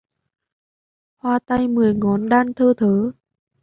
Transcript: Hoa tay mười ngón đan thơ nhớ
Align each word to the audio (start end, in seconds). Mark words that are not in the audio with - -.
Hoa 1.21 1.37
tay 1.47 1.67
mười 1.67 1.93
ngón 1.93 2.29
đan 2.29 2.53
thơ 2.53 2.73
nhớ 2.79 3.11